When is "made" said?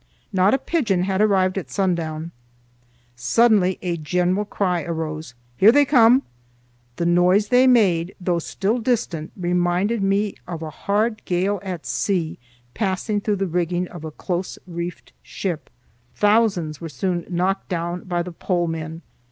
7.67-8.15